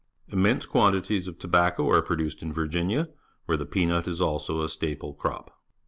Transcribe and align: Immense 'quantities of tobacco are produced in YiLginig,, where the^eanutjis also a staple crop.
Immense 0.29 0.65
'quantities 0.65 1.27
of 1.27 1.37
tobacco 1.37 1.87
are 1.87 2.01
produced 2.01 2.41
in 2.41 2.55
YiLginig,, 2.55 3.09
where 3.45 3.55
the^eanutjis 3.55 4.19
also 4.19 4.63
a 4.63 4.67
staple 4.67 5.13
crop. 5.13 5.55